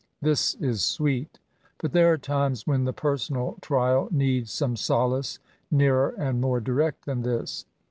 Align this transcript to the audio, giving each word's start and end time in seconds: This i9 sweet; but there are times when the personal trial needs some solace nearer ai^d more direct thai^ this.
This 0.19 0.55
i9 0.55 0.79
sweet; 0.79 1.37
but 1.77 1.91
there 1.91 2.11
are 2.11 2.17
times 2.17 2.65
when 2.65 2.85
the 2.85 2.91
personal 2.91 3.59
trial 3.61 4.07
needs 4.09 4.51
some 4.51 4.75
solace 4.75 5.37
nearer 5.69 6.15
ai^d 6.17 6.39
more 6.39 6.59
direct 6.59 7.05
thai^ 7.05 7.21
this. 7.21 7.67